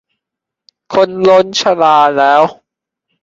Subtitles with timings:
[0.93, 2.41] คนล้นชลาแล้ว